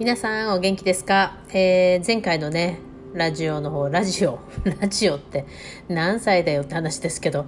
[0.00, 2.78] 皆さんお元気ですか、えー、前回のね、
[3.12, 4.38] ラジオの方、ラジオ、
[4.80, 5.44] ラジオって
[5.90, 7.44] 何歳だよって話ですけど、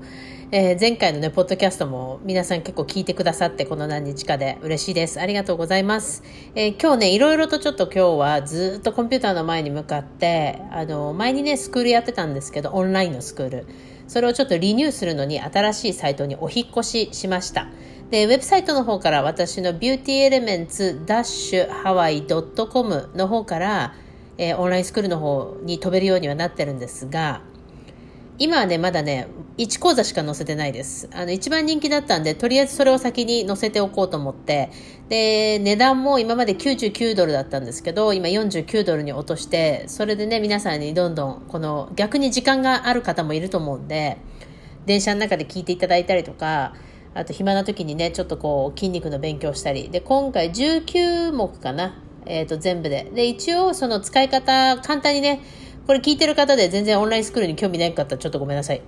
[0.50, 5.18] えー、前回のね、ポッドキャストも皆さん結構聞いてくださってこの何日かで嬉しいです。
[5.18, 6.24] ありがとうございます。
[6.54, 13.66] えー、今日ね、いろいろとちょっと今日はずっとコンピューターの前に向かって、あの、前にね、スクールやってたんですけど、オンラインのスクール。
[14.08, 17.68] それをちょっとリニューするのに新しいサイトにお引越ししました。
[18.12, 23.94] で、ウェブサイトの方から私のビューティーエレメンツダッシュハワイ .com の方から、
[24.36, 27.40] えー、オンラインスクールの方に飛べるようにはなってるんですが、
[28.36, 31.08] 今はね、まだね、1講座しか載せてないです。
[31.14, 34.68] あの、一番人気だったんで、とりあえずそれを先に載せておこうと思って、
[35.08, 44.18] で、値段も今まで99ドルだったんですけど、今49ドルに落として、それでね、皆さんにどんどん、この、逆に時間がある方もいると思うんで、
[44.84, 46.74] 電車の中で聞いていただいたりとか、
[47.14, 49.90] あと暇な時にね、ちょっとこう筋肉の勉強したり。
[49.90, 51.94] で、今回19目かな。
[52.24, 53.10] えっ、ー、と、全部で。
[53.14, 55.40] で、一応その使い方、簡単にね、
[55.86, 58.82] これ聞いてる方で全然オンラインスクールに興味ない方、ちょっとごめんなさい。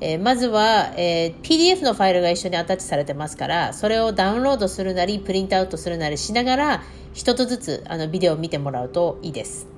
[0.00, 6.82] えー、まずは、えー、PDF のファイルが一緒にアタッチされてますから、それをダウンロードするなり、プリントアウトするなりしながら、
[7.14, 9.68] 一つずつあのビデオを見てもらうといいです。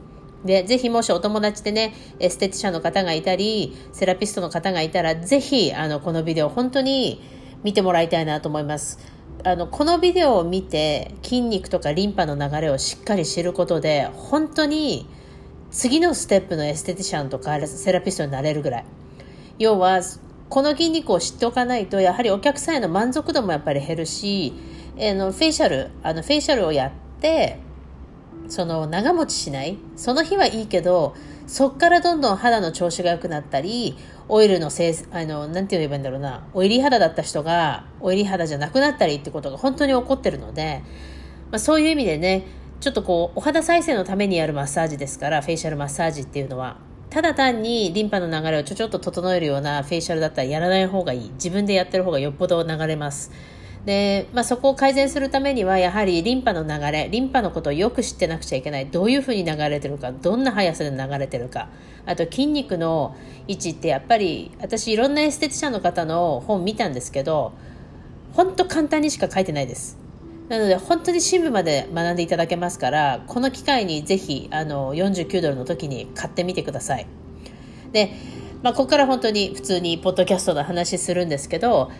[0.44, 7.20] で、ぜひもしお友達でね、エステティシャンの方がいたり、セラピストの方がいたら、ぜひ、あの、このビデオ本当に、
[7.64, 8.98] 見てもらいたいなと思います。
[9.42, 15.08] あの、このビデオを見て筋肉とかリンパの流れをしっかり知ることで、本当に
[15.70, 18.84] 次のステップのエステティシャンとかセラピストになれるぐらい。
[19.58, 20.00] 要は、
[20.48, 24.52] この筋肉を知っておかないと、やはりお客さんへの満足度もやっぱり減るし、
[24.96, 27.58] え、のフェイシャル、あのフェイシャルをやって、
[28.48, 29.78] その長持ちしない。
[29.96, 31.14] その日はいいけど、
[31.46, 33.96] そっからどんどん肌の調子が良くなったり、
[34.28, 40.82] オイルのせい、あの、なんて言えばいいんだろうな、オイリー肌だった人が、オイリー肌じゃなくなったりってことが本当に起こってるので、
[41.50, 42.46] まあ、そういう意味でね、
[42.80, 46.78] ちょっとこう、お肌再生のためにやるマッサージですから、フェイシャルマッサージっていうのは、
[47.10, 51.30] ただ単にリンパの流れをちょちょっと整えるようなフェイシャルだったらやらない方がいい。
[51.34, 53.30] 自分でやってる方がよっぽど流れます。
[53.84, 58.86] で、まあ、そこを改善するためには、やはりリンパの流れ、リンパのことをよく知ってなくちゃいけない。
[58.86, 61.68] どういうふうに流れてるか、どんな速さで流れてるか。
[62.06, 63.14] あと筋肉の
[63.46, 67.52] 位置ってやっぱり、私いろんなエステティシャンの方の本見たんですけど、
[68.32, 69.98] 本当簡単にしか書いてないです。
[70.48, 77.06] なので本当に深部まで学んでいただけますから、この機会にぜひ、あの、49ドルの時に買ってみてください。
[77.92, 78.12] で、
[78.62, 81.90] まあ、ここから本当に普通にポッドキャストの話するんですけど、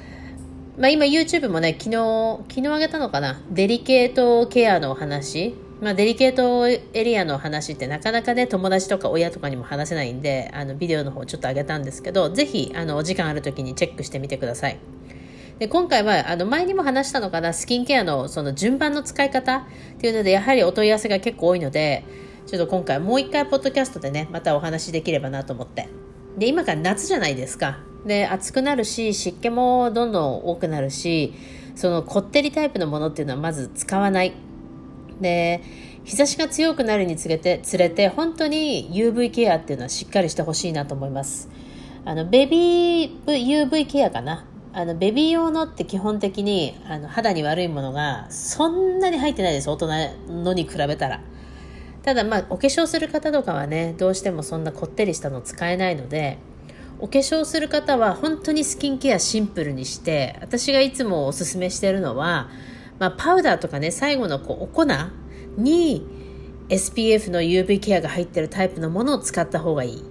[0.76, 3.40] まあ、今 YouTube もね、昨日、昨日上げたのかな？
[3.50, 5.54] デリケートケアのお話？
[5.80, 14.78] まあ、デリケートエリアの話ってなかなかね、友達とか親とかにも話せないんで、あの、ビデオの方ちょっと上げたんですけど、ぜひ、あの、お時間ある時にチェックしてみてください。
[15.60, 19.62] で、今回は、あの、前にも話したのかな、スキンケアのその順番の使い方っ
[19.98, 22.04] ていうので、やはりお問い合わせが結構多いので、
[22.46, 25.88] ちょっと今回もう一回ポッドキャストでね、またお話できればなと思って。
[26.36, 27.78] で、今から夏じゃないですか。
[28.06, 31.34] で、暑くなるし、湿気もどんどん多くなるし、
[31.74, 34.32] そのこってりタイプのものっていうのはまず使わない。
[35.20, 35.62] で、
[36.04, 41.48] 日差しが強くなるにつれて、つれて、本当に UV ケアっていうのはしっかりしてほしいなと思います。
[42.04, 44.46] あの、ベビー UV ケアかな？
[44.74, 49.70] あの、ベビー用のって基本的に、あの、肌に悪いものがそんなに入ってないです。
[49.70, 49.88] 大人
[50.28, 51.20] のに比べたら。
[52.02, 56.38] ただまあ、お化粧する方とかはね、どうしてもそんなこってりしたの使えないので、
[57.04, 62.48] お化粧する方は本当にスキンケアシンプルにして私がいつもおすすめしてるのは、
[62.98, 64.86] まあ、パウダーとかね最後のこうお粉
[65.58, 66.06] に
[66.70, 70.04] SPF の UV ケアが入ってるタイプのものを使った方がいい。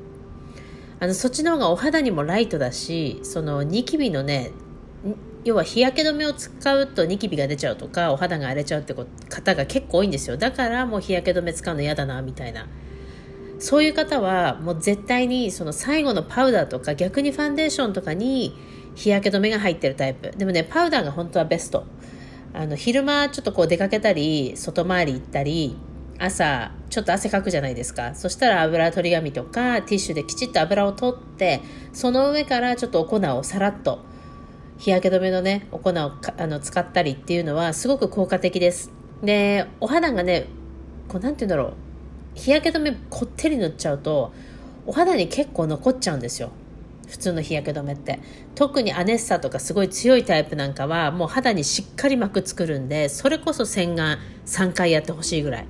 [0.99, 4.51] あのそっちの方がお肌にもライトだしそのニキビのね
[5.43, 10.37] 要は日焼け止めを使うとニキビが出ちゃうとかお肌が荒れちゃうって方が結構多いんですよ。
[10.37, 12.67] だからもう日焼け止め使うの嫌だなみたいな。
[13.63, 18.53] そういう方はもう絶対にその最後のパウダーとか逆にファンデーションとかに
[18.93, 20.31] 日焼け止めが入ってるタイプ。
[20.35, 21.85] でもねパウダーが本当はベスト。
[22.53, 25.77] あの昼間ちょっとこう出かけたり外回り行ったり
[26.19, 28.15] 朝ちょっと汗かくじゃないですか。
[28.15, 31.61] そしたら油取り紙とかティッシュできちっと油を取って
[31.93, 34.03] その上からちょっとお粉をさらっと
[34.77, 38.91] 日焼け止めのねお粉をあの使ったりっていうのはすごく効果的です。
[39.23, 40.47] でお肌がね
[41.07, 41.82] こうなんて言うんだろう。
[42.35, 44.31] 日焼け止めこってり塗っちゃうと
[44.85, 46.51] お肌に結構残っちゃうんですよ。
[47.07, 48.19] 普通の日焼け止めって。
[48.55, 55.67] 特にアネッサとかすごい強いタイプなんかはもう肌にしっかり膜作るんでそれこそ洗顔3回やってほしいぐらい。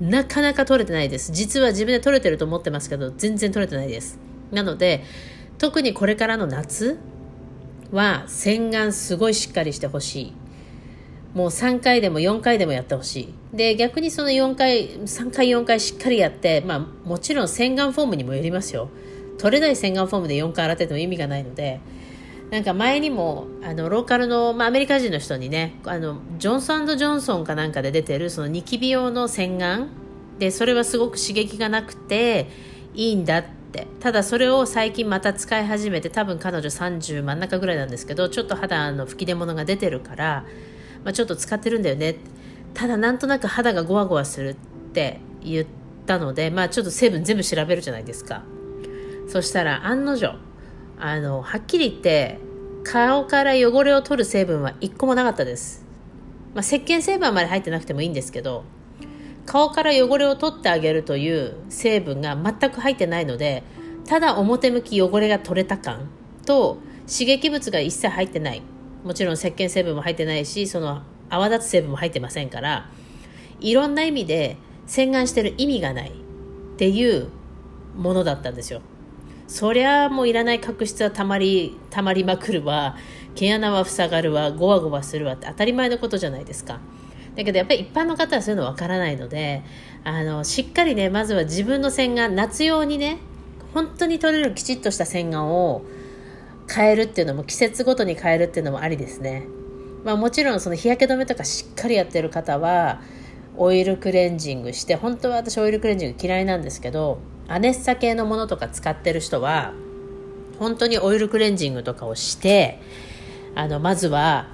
[0.00, 1.32] なかなか取れてないです。
[1.32, 4.18] 実は自分で取れてると思ってますけど全然取れてないです。
[4.52, 5.04] なので
[5.58, 6.98] 特にこれからの夏
[7.90, 10.32] は洗顔すごいしっかりしてほしい。
[11.38, 13.20] もう3回でも4回でもやってほし
[13.52, 13.56] い。
[13.56, 18.88] で、逆にその4回、3回4回しっかりやって、まあもちろん洗顔フォームにもよりますよ。
[19.38, 21.78] 取れない洗顔フォームで4回洗ってても意味がないので、
[22.50, 29.86] なんか前にも、あの、ローカルの、まあアメリカ人の人にね、あの、ジョンソンジョンソンかなんかで出てるそのニキビ用の洗顔
[30.40, 32.48] で、それはすごく刺激がなくて
[32.96, 33.86] いいんだって。
[34.00, 40.44] ただそれを最近また使い始めて、多分彼女30真ん中ぐらいなんですけど、ちょっと肌の吹き出物が出てるから、
[41.08, 42.16] まあ、ちょっと使ってるんだよね。
[42.74, 44.54] ただなんとなく肌がゴワゴワするっ
[44.92, 45.66] て言っ
[46.04, 48.42] たので、まあ、ちょっと成分全部調べるじゃないですか。
[49.26, 50.36] そしたら案の定
[50.98, 52.38] あのはっきり言って
[52.84, 55.82] 顔から汚れを取る成分は1個もなかったです、
[56.54, 58.64] まあ、石鹸成分まで入ってなくてもいいんですけど
[59.46, 63.62] 顔から汚れを取ってあげるという成分が全く入ってないので
[64.06, 66.08] ただ表向き汚れが取れた感
[66.44, 68.62] と刺激物が一切入ってない
[69.08, 71.00] もちろん石鹸成分も入ってないしその
[71.30, 72.90] 泡立つ成分も入ってませんから
[73.58, 76.12] いろんな意味で洗顔してる意味がないっ
[76.76, 77.30] ていう
[77.96, 78.82] ものだったんですよ。
[79.46, 82.96] そりゃもういらない角質はたまりたまりまくるわ。
[83.34, 84.52] 毛穴は塞がるわ。
[84.52, 85.32] ゴワゴワするわ。
[85.32, 86.78] って当たり前のことじゃないですか。
[87.34, 89.62] だけどやっぱり一般の方はそういうのわからないので
[90.04, 93.18] あのしっかりねまずは自分の洗顔夏用にね
[93.72, 95.84] 本当に取れるきちっとした洗顔を
[96.72, 99.46] 変えるっていうのも季節ごとに変えるっていうのもありですね。
[100.04, 103.00] まあ、もちろんその日焼け止めとかしっかりやってる方は
[103.56, 107.18] オイルクレンジングして本当は私オイルクレンジング嫌いなんですけど
[107.48, 109.72] アネッサ系のものとか使ってる人は
[110.58, 112.80] 本当にオイルクレンジングとかをして
[113.54, 114.48] あのまずは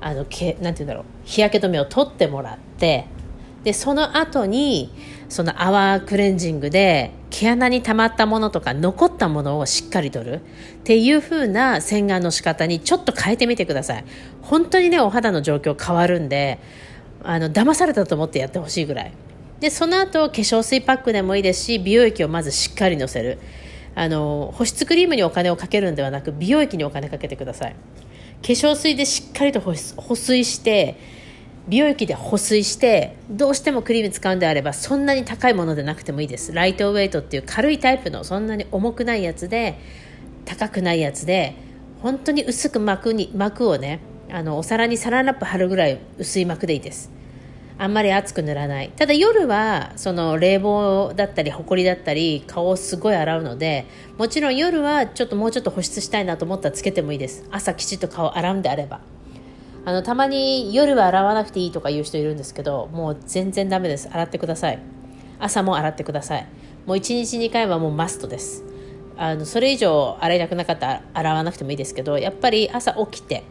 [0.00, 3.06] あのけなんて言うんだろう日焼け止めを取ってもらって
[3.64, 4.92] でその後に
[5.28, 10.34] その泡クレンジングで毛穴に溜まったものとか残ったものをしっかりとる。
[10.34, 10.38] っ
[10.84, 14.04] ていう風な洗顔の仕方にちょっと変えてみてください。
[14.42, 16.58] 本当にねお肌の状況変わるんで
[17.22, 19.12] あの騙されたと思ってやってほしいぐらい。
[19.60, 23.38] でその後化粧水パックでもいいですし美容液をまずしっかりのせる。
[23.94, 27.72] あの保湿クリームにお金をかけるんではなく美容液にお金かけてください。
[27.72, 27.78] 化
[28.42, 29.74] 粧水でしっかりと保
[30.16, 30.96] 水して
[31.70, 36.52] 美容液で保水してどうしてもクリーム使うんであればそんなに高いものでなくてもいいです。
[36.52, 39.78] ライトウェイトっていう軽いタイプのそんなに重くないやつで
[40.44, 41.54] 高くないやつで
[42.02, 44.00] 本当に薄く膜に膜をね
[44.32, 47.12] あのお皿にサランラップ貼るぐらい薄い膜でいいです。
[47.78, 48.90] あんまり熱く塗らない。
[48.96, 53.86] ただ夜はその冷房だったりほこりだったり顔をすごい洗うので
[54.18, 57.46] もちろん夜はちょっともうちょっと保湿したいなと思ったらつけてもいいです。
[57.52, 59.00] 朝きちっと顔洗うんであれば。
[59.84, 64.08] あのたまに夜は洗わなくていいとか言う人いるんですけどもう全然ダメです。
[64.12, 64.78] 洗ってください。
[65.38, 66.46] 朝も洗ってください。
[66.86, 68.64] もう1日2回はもうマストです。
[69.16, 73.44] あのそれ以上洗いたくなかったら洗わなくてもいいですけどやっぱり朝起きて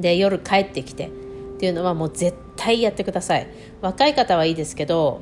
[0.00, 1.10] で夜帰ってきてっ
[1.58, 3.46] ていうのはもう絶対やってください。
[3.80, 5.20] 若い方はいいですけど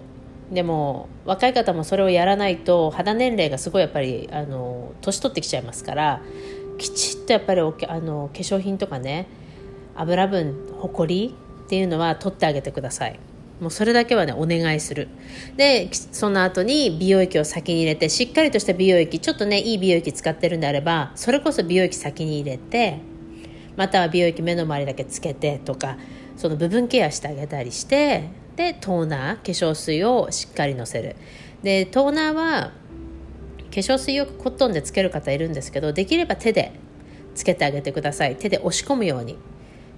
[0.50, 6.20] でも若い方もそれをやらないと肌年齢がすごいやっぱりあの年取ってきちゃいますから
[6.79, 9.26] きちっとやっぱりあの化粧品とかね
[9.94, 11.35] 油分ほこり
[11.65, 13.19] っていうのは取ってあげてください。
[13.61, 15.09] もうそれだけはねお願いする。
[15.56, 22.99] でその後に美容液を先に入れてしっかりとした美容液ちょっとねいい美容液使ってるんであればそれこそ美容液先に入れて
[23.77, 25.97] または美容液目の周りだけつけてとか
[26.37, 31.17] その部分ケアしてあげたりしてでトーナー化粧水をしっかりのせる。
[31.63, 32.72] でトーナーは
[33.70, 36.72] 化粧水よくコットンでつける方いるんですけどできれば手で
[37.34, 38.37] つけてあげてください。
[38.37, 39.39] 手で押し込むように。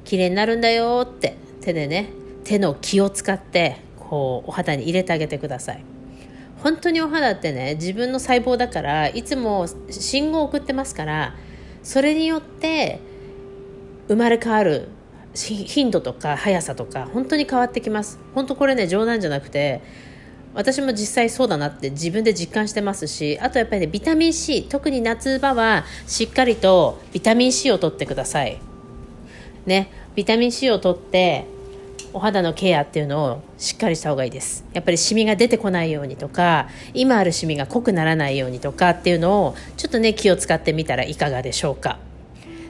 [0.05, 2.11] 綺麗になるんだよって手でね
[2.45, 5.85] 手の気を使ってこうお肌に入れてあげてください。
[6.63, 11.35] 本当にお肌ってね自分の細胞だからいつも信号を送ってますから
[11.83, 13.01] それによって
[14.09, 14.89] 生まれ変わる
[15.35, 18.19] 頻度とか速さとか本当に変わってきます。
[18.35, 19.83] 本当これね冗談じゃなくて
[20.55, 28.61] 私も実際そうだなって自分で実感してますしあとやっぱりねビタミン C 特に夏場はしっかりとビタミン C を取ってください。
[29.66, 31.47] ね、ビタミン C を取って
[32.12, 34.64] お肌のケアっていうのをしっかりした方がいいです。
[34.73, 41.99] やっぱりシミが出てこないようにとか今あるシミが濃くならないようにとかっていうのをちょっとね気を使ってみたらいかがでしょうか。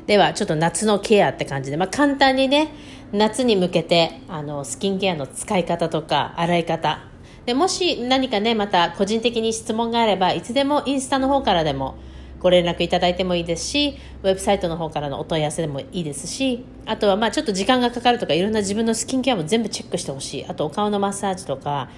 [0.07, 2.73] ではちょっと夏のケアって感じで、まあ、簡単にね
[3.13, 7.01] 夏に向けてあのスキンケアの使い方とか洗い方。
[7.45, 11.97] でもし何かねまた個人的に質問があればいつでもインスタの方からでも
[12.45, 20.45] ご連絡いただいてもいいですし、ウェブサイトの方からのお問い合わせでもいいですし、あとはまあちょっと時間がかかるとか、いろんな自分のスキンケアも全部チェックしてほしい。
[20.47, 21.89] あとお顔のマッサージとか、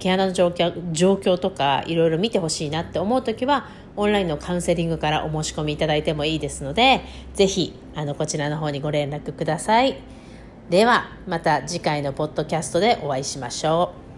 [0.00, 7.02] 毛穴の状況状況とか、いろいろ見てほしいなって思うときは、オンラインのカウンセリングからお申し込みいただいてもいいですので、
[7.34, 9.98] ぜひ、あの、こちらの方にご連絡ください。
[10.68, 14.11] ではまた次回のポッドキャストでお会いしましょう。